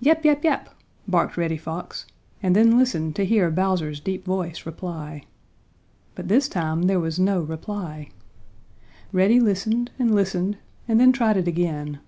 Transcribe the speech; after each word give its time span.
"Yap 0.00 0.24
yap 0.24 0.42
yap," 0.42 0.70
barked 1.06 1.36
Reddy 1.36 1.56
Fox, 1.56 2.04
and 2.42 2.56
then 2.56 2.76
listened 2.76 3.14
to 3.14 3.24
hear 3.24 3.48
Bowser's 3.48 4.00
deep 4.00 4.24
voice 4.24 4.66
reply. 4.66 5.22
But 6.16 6.26
this 6.26 6.48
time 6.48 6.88
there 6.88 6.98
was 6.98 7.20
no 7.20 7.40
reply. 7.40 8.08
Reddy 9.12 9.38
listened, 9.38 9.92
and 9.96 10.12
listened, 10.12 10.58
and 10.88 10.98
then 10.98 11.12
tried 11.12 11.36
it 11.36 11.46
again. 11.46 12.00